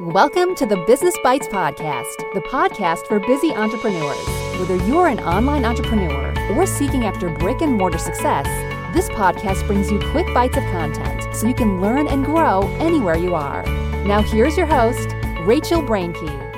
[0.00, 4.26] Welcome to the Business Bites Podcast, the podcast for busy entrepreneurs.
[4.58, 8.46] Whether you're an online entrepreneur or seeking after brick and mortar success,
[8.94, 13.16] this podcast brings you quick bites of content so you can learn and grow anywhere
[13.16, 13.62] you are.
[14.06, 16.49] Now, here's your host, Rachel Brenke.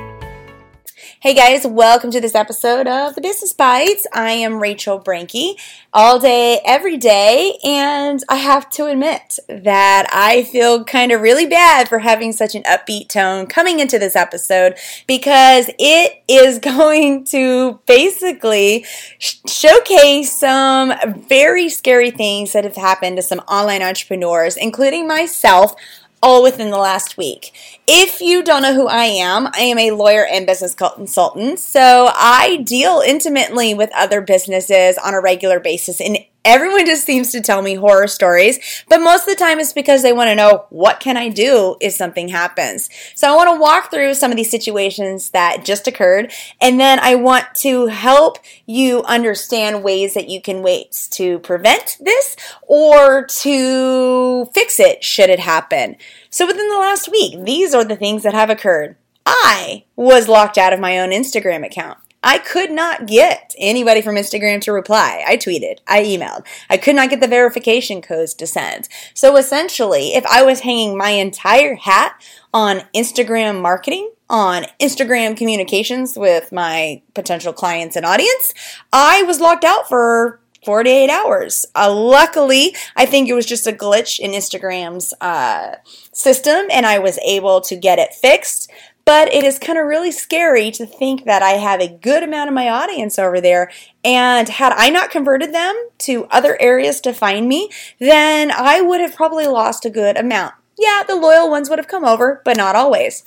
[1.23, 4.09] Hey guys, welcome to this episode of the Business Bites.
[4.13, 5.55] I am Rachel Brenke,
[5.93, 11.47] all day, every day, and I have to admit that I feel kind of really
[11.47, 14.75] bad for having such an upbeat tone coming into this episode
[15.07, 18.85] because it is going to basically
[19.21, 20.93] sh- showcase some
[21.29, 25.77] very scary things that have happened to some online entrepreneurs, including myself
[26.23, 27.53] all within the last week.
[27.87, 31.59] If you don't know who I am, I am a lawyer and business consultant.
[31.59, 37.31] So I deal intimately with other businesses on a regular basis and everyone just seems
[37.33, 40.35] to tell me horror stories, but most of the time it's because they want to
[40.35, 42.91] know what can I do if something happens.
[43.15, 46.99] So I want to walk through some of these situations that just occurred and then
[47.01, 53.25] I want to help you understand ways that you can wait to prevent this or
[53.27, 55.97] to fix it should it happen.
[56.31, 58.97] So within the last week, these are the things that have occurred.
[59.25, 61.99] I was locked out of my own Instagram account.
[62.23, 65.25] I could not get anybody from Instagram to reply.
[65.27, 66.47] I tweeted, I emailed.
[66.71, 68.89] I could not get the verification codes to send.
[69.15, 72.21] So essentially, if I was hanging my entire hat
[72.55, 78.55] on Instagram marketing, on Instagram communications with my potential clients and audience,
[78.93, 81.67] I was locked out for 48 hours.
[81.75, 85.77] Uh, luckily, I think it was just a glitch in Instagram's uh,
[86.13, 88.71] system and I was able to get it fixed.
[89.05, 92.49] But it is kind of really scary to think that I have a good amount
[92.49, 93.71] of my audience over there.
[94.05, 99.01] And had I not converted them to other areas to find me, then I would
[99.01, 100.55] have probably lost a good amount.
[100.79, 103.25] Yeah, the loyal ones would have come over, but not always.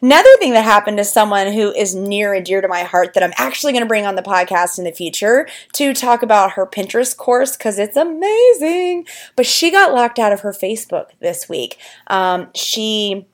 [0.00, 3.24] Another thing that happened to someone who is near and dear to my heart that
[3.24, 6.66] I'm actually going to bring on the podcast in the future to talk about her
[6.66, 9.06] Pinterest course because it's amazing.
[9.34, 11.78] But she got locked out of her Facebook this week.
[12.06, 13.26] Um, she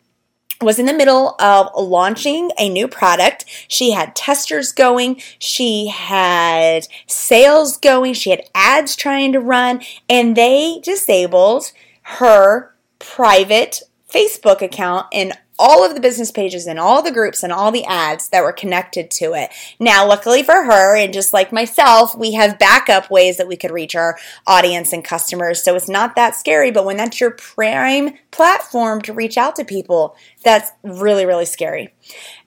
[0.61, 3.45] was in the middle of launching a new product.
[3.69, 10.37] She had testers going, she had sales going, she had ads trying to run, and
[10.37, 11.73] they disabled
[12.03, 13.83] her private
[14.13, 17.85] Facebook account and all of the business pages and all the groups and all the
[17.85, 19.51] ads that were connected to it.
[19.79, 23.71] Now, luckily for her, and just like myself, we have backup ways that we could
[23.71, 25.63] reach our audience and customers.
[25.63, 29.65] So it's not that scary, but when that's your prime platform to reach out to
[29.65, 31.95] people, that's really, really scary.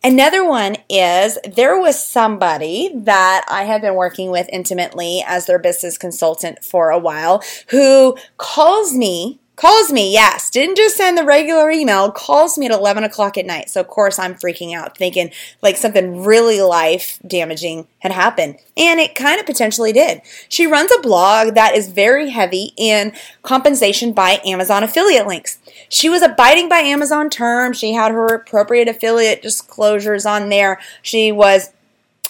[0.03, 5.59] Another one is there was somebody that I have been working with intimately as their
[5.59, 10.51] business consultant for a while who calls me Calls me, yes.
[10.51, 13.71] Didn't just send the regular email, calls me at 11 o'clock at night.
[13.71, 15.31] So, of course, I'm freaking out, thinking
[15.63, 18.59] like something really life damaging had happened.
[18.77, 20.21] And it kind of potentially did.
[20.47, 25.57] She runs a blog that is very heavy in compensation by Amazon affiliate links.
[25.89, 27.79] She was abiding by Amazon terms.
[27.79, 30.79] She had her appropriate affiliate disclosures on there.
[31.01, 31.73] She was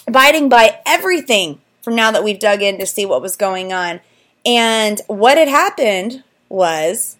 [0.06, 4.00] abiding by everything from now that we've dug in to see what was going on.
[4.46, 7.16] And what had happened was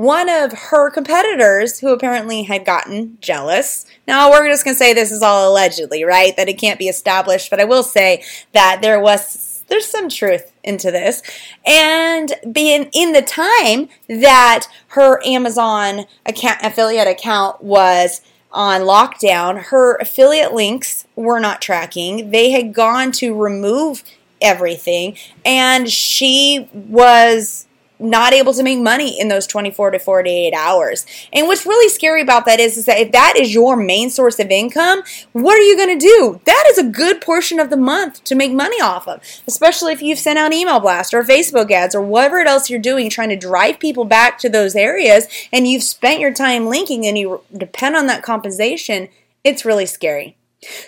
[0.00, 3.84] one of her competitors who apparently had gotten jealous.
[4.08, 6.34] Now, we're just going to say this is all allegedly, right?
[6.36, 10.52] That it can't be established, but I will say that there was there's some truth
[10.64, 11.22] into this.
[11.64, 19.96] And being in the time that her Amazon account affiliate account was on lockdown, her
[19.96, 22.30] affiliate links were not tracking.
[22.30, 24.02] They had gone to remove
[24.40, 27.66] everything and she was
[28.00, 31.06] not able to make money in those 24 to 48 hours.
[31.32, 34.38] And what's really scary about that is, is that if that is your main source
[34.38, 35.02] of income,
[35.32, 36.40] what are you going to do?
[36.44, 40.02] That is a good portion of the month to make money off of, especially if
[40.02, 43.36] you've sent out email blasts or Facebook ads or whatever else you're doing trying to
[43.36, 47.96] drive people back to those areas and you've spent your time linking and you depend
[47.96, 49.08] on that compensation.
[49.44, 50.36] It's really scary.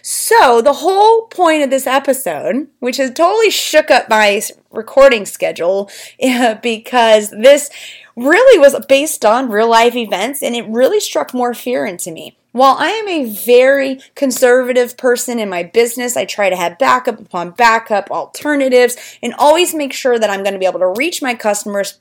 [0.03, 5.91] So, the whole point of this episode, which has totally shook up my recording schedule
[6.63, 7.71] because this
[8.17, 12.37] really was based on real life events and it really struck more fear into me.
[12.53, 17.19] While I am a very conservative person in my business, I try to have backup
[17.19, 21.23] upon backup alternatives and always make sure that I'm going to be able to reach
[21.23, 21.99] my customers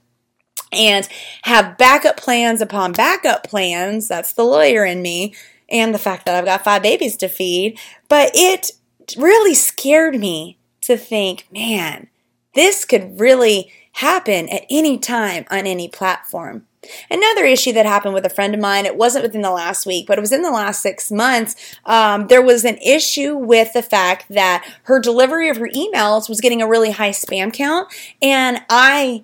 [0.73, 1.07] and
[1.43, 4.09] have backup plans upon backup plans.
[4.09, 5.33] That's the lawyer in me
[5.69, 7.79] and the fact that I've got five babies to feed.
[8.09, 8.71] But it
[9.17, 12.07] really scared me to think, man,
[12.53, 16.65] this could really happen at any time on any platform.
[17.11, 20.07] Another issue that happened with a friend of mine, it wasn't within the last week,
[20.07, 21.55] but it was in the last six months.
[21.85, 26.41] Um, there was an issue with the fact that her delivery of her emails was
[26.41, 27.93] getting a really high spam count.
[28.21, 29.23] And I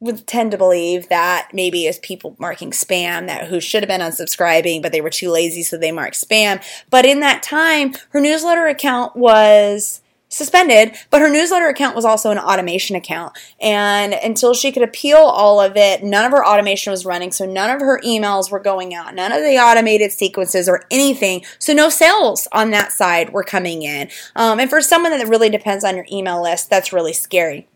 [0.00, 4.00] would tend to believe that maybe as people marking spam that who should have been
[4.00, 8.20] unsubscribing but they were too lazy so they marked spam but in that time her
[8.20, 10.02] newsletter account was
[10.34, 13.36] suspended, but her newsletter account was also an automation account.
[13.60, 17.32] And until she could appeal all of it, none of her automation was running.
[17.32, 21.44] So none of her emails were going out, none of the automated sequences or anything.
[21.58, 24.10] So no sales on that side were coming in.
[24.36, 27.68] Um, and for someone that really depends on your email list, that's really scary.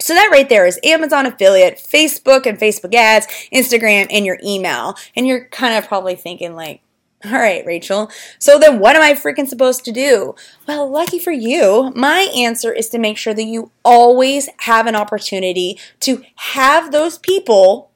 [0.00, 4.94] So that right there is Amazon affiliate, Facebook and Facebook ads, Instagram, and your email.
[5.16, 6.80] And you're kind of probably thinking like,
[7.24, 8.10] all right, Rachel.
[8.38, 10.36] So then what am I freaking supposed to do?
[10.68, 14.94] Well, lucky for you, my answer is to make sure that you always have an
[14.94, 17.90] opportunity to have those people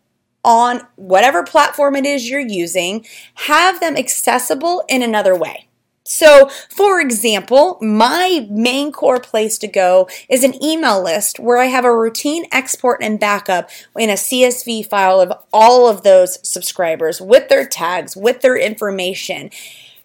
[0.45, 5.69] on whatever platform it is you're using, have them accessible in another way.
[6.05, 11.67] So, for example, my main core place to go is an email list where I
[11.67, 17.21] have a routine export and backup in a CSV file of all of those subscribers
[17.21, 19.51] with their tags, with their information.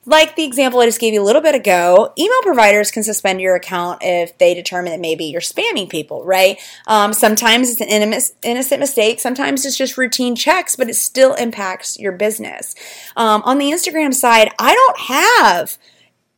[0.07, 3.41] Like the example I just gave you a little bit ago, email providers can suspend
[3.41, 6.57] your account if they determine that maybe you're spamming people, right?
[6.87, 11.99] Um, sometimes it's an innocent mistake, sometimes it's just routine checks, but it still impacts
[11.99, 12.73] your business.
[13.17, 15.77] Um, on the Instagram side, I don't have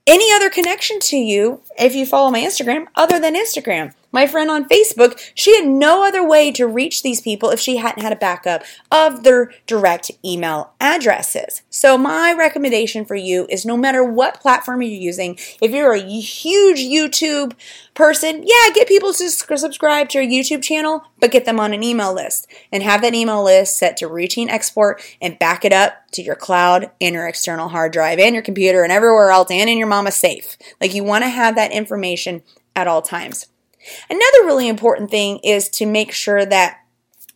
[0.07, 4.49] any other connection to you if you follow my Instagram other than Instagram my friend
[4.49, 8.13] on Facebook, she had no other way to reach these people if she hadn't had
[8.13, 11.61] a backup of their direct email addresses.
[11.69, 15.99] So, my recommendation for you is no matter what platform you're using, if you're a
[15.99, 17.53] huge YouTube
[17.93, 21.83] person, yeah, get people to subscribe to your YouTube channel, but get them on an
[21.83, 26.07] email list and have that email list set to routine export and back it up
[26.11, 29.69] to your cloud and your external hard drive and your computer and everywhere else and
[29.69, 30.57] in your mama safe.
[30.81, 32.41] Like, you want to have that information
[32.75, 33.47] at all times.
[34.09, 36.78] Another really important thing is to make sure that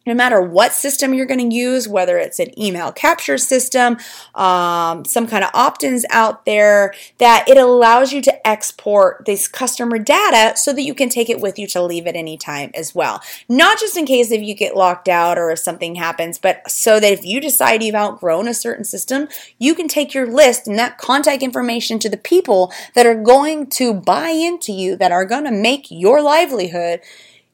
[0.05, 3.97] no matter what system you're going to use, whether it's an email capture system,
[4.35, 9.47] um, some kind of opt ins out there, that it allows you to export this
[9.47, 12.71] customer data so that you can take it with you to leave at any time
[12.73, 13.21] as well.
[13.47, 17.00] Not just in case if you get locked out or if something happens, but so
[17.00, 19.27] that if you decide you've outgrown a certain system,
[19.57, 23.67] you can take your list and that contact information to the people that are going
[23.67, 27.00] to buy into you, that are going to make your livelihood.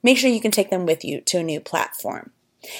[0.01, 2.31] Make sure you can take them with you to a new platform.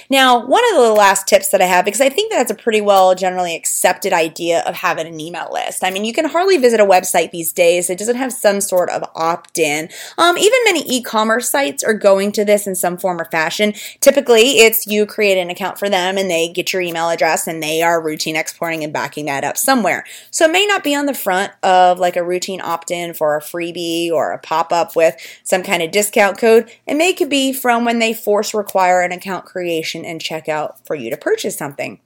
[0.09, 2.81] Now, one of the last tips that I have, because I think that's a pretty
[2.81, 5.83] well generally accepted idea of having an email list.
[5.83, 8.89] I mean, you can hardly visit a website these days that doesn't have some sort
[8.89, 9.89] of opt in.
[10.17, 13.73] Um, even many e commerce sites are going to this in some form or fashion.
[13.99, 17.61] Typically, it's you create an account for them and they get your email address and
[17.61, 20.05] they are routine exporting and backing that up somewhere.
[20.31, 23.35] So it may not be on the front of like a routine opt in for
[23.35, 26.69] a freebie or a pop up with some kind of discount code.
[26.85, 30.85] It may could be from when they force require an account creation creation and checkout
[30.85, 31.99] for you to purchase something.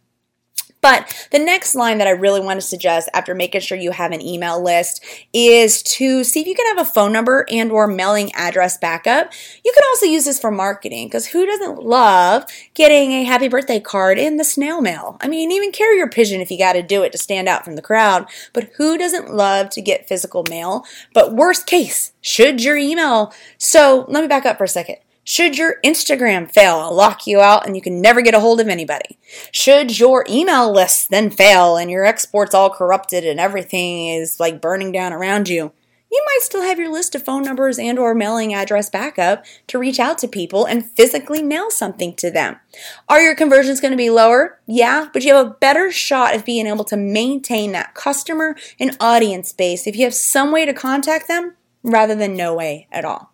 [0.82, 4.12] But the next line that I really want to suggest after making sure you have
[4.12, 7.88] an email list is to see if you can have a phone number and or
[7.88, 9.32] mailing address backup.
[9.64, 12.44] You can also use this for marketing because who doesn't love
[12.74, 15.16] getting a happy birthday card in the snail mail?
[15.22, 17.78] I mean, even carrier pigeon if you got to do it to stand out from
[17.78, 18.28] the crowd.
[18.52, 20.84] But who doesn't love to get physical mail?
[21.14, 23.34] But worst case, should your email.
[23.58, 24.98] So let me back up for a second.
[25.26, 28.60] Should your Instagram fail and lock you out and you can never get a hold
[28.60, 29.18] of anybody?
[29.54, 34.62] Should your email list then fail and your exports all corrupted and everything is like
[34.62, 35.72] burning down around you?
[36.12, 39.80] You might still have your list of phone numbers and or mailing address backup to
[39.80, 42.58] reach out to people and physically mail something to them.
[43.10, 44.60] Are your conversions going to be lower?
[44.68, 48.96] Yeah, but you have a better shot of being able to maintain that customer and
[49.00, 53.06] audience base if you have some way to contact them rather than no way at
[53.06, 53.33] all.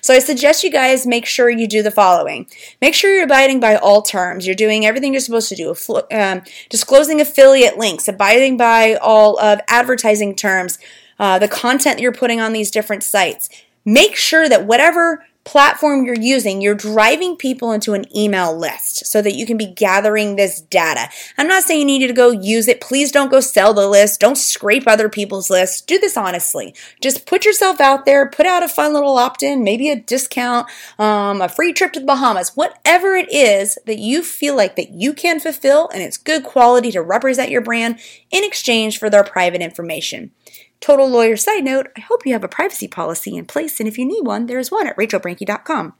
[0.00, 2.46] So I suggest you guys make sure you do the following.
[2.80, 4.46] Make sure you're abiding by all terms.
[4.46, 5.74] You're doing everything you're supposed to do.
[6.10, 10.78] Um, disclosing affiliate links, abiding by all of advertising terms,
[11.18, 13.48] uh, the content that you're putting on these different sites.
[13.84, 19.22] Make sure that whatever platform you're using, you're driving people into an email list so
[19.22, 21.08] that you can be gathering this data.
[21.38, 22.80] I'm not saying you need to go use it.
[22.80, 24.20] Please don't go sell the list.
[24.20, 25.80] Don't scrape other people's lists.
[25.80, 26.74] Do this honestly.
[27.00, 30.68] Just put yourself out there, put out a fun little opt in, maybe a discount,
[30.98, 34.90] um, a free trip to the Bahamas, whatever it is that you feel like that
[34.90, 37.98] you can fulfill and it's good quality to represent your brand
[38.30, 40.32] in exchange for their private information.
[40.80, 43.98] Total lawyer side note, I hope you have a privacy policy in place, and if
[43.98, 45.92] you need one, there's one at rachelbrenke.com.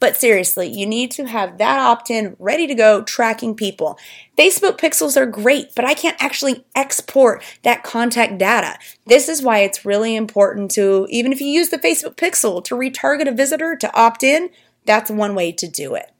[0.00, 3.96] But seriously, you need to have that opt in ready to go tracking people.
[4.36, 8.80] Facebook pixels are great, but I can't actually export that contact data.
[9.06, 12.74] This is why it's really important to, even if you use the Facebook pixel to
[12.74, 14.50] retarget a visitor to opt in,
[14.84, 16.10] that's one way to do it.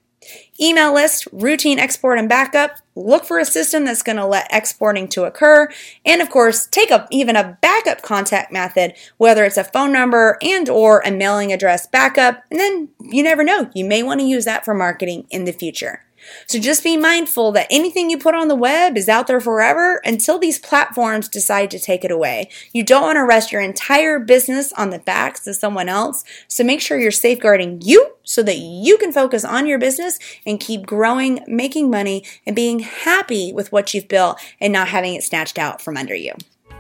[0.61, 2.79] Email list, routine export and backup.
[2.95, 5.69] Look for a system that's going to let exporting to occur.
[6.05, 10.39] And of course, take up even a backup contact method, whether it's a phone number
[10.41, 12.43] and or a mailing address backup.
[12.51, 15.53] And then you never know, you may want to use that for marketing in the
[15.53, 16.03] future.
[16.47, 20.01] So just be mindful that anything you put on the web is out there forever
[20.05, 22.49] until these platforms decide to take it away.
[22.73, 26.25] You don't want to rest your entire business on the backs of someone else.
[26.49, 30.61] So make sure you're safeguarding you so that you can focus on your business and
[30.61, 35.23] keep growing, making money, and being happy with what you've built and not having it
[35.23, 36.33] snatched out from under you.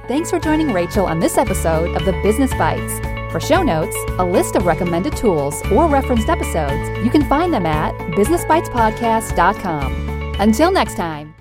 [0.08, 3.15] Thanks for joining Rachel on this episode of the Business Bites.
[3.36, 7.66] For show notes, a list of recommended tools, or referenced episodes, you can find them
[7.66, 10.36] at businessbitespodcast.com.
[10.40, 11.35] Until next time.